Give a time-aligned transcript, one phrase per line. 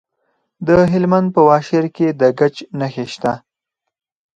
[0.67, 3.33] د هلمند په واشیر کې د ګچ نښې شته.